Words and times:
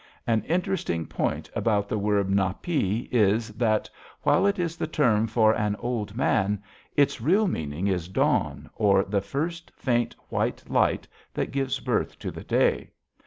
An 0.25 0.41
interesting 0.45 1.05
point 1.05 1.51
about 1.55 1.87
the 1.87 1.99
word 1.99 2.27
näp´ 2.27 2.67
i 2.67 3.07
is, 3.11 3.49
that, 3.49 3.87
while 4.23 4.47
it 4.47 4.57
is 4.57 4.75
the 4.75 4.87
term 4.87 5.27
for 5.27 5.53
an 5.53 5.75
old 5.75 6.17
man, 6.17 6.63
its 6.97 7.21
real 7.21 7.47
meaning 7.47 7.85
is 7.85 8.07
dawn, 8.07 8.67
or 8.75 9.03
the 9.03 9.21
first 9.21 9.71
faint, 9.75 10.15
white 10.29 10.63
light 10.67 11.07
that 11.35 11.51
gives 11.51 11.79
birth 11.79 12.17
to 12.17 12.31
the 12.31 12.43
day. 12.43 12.89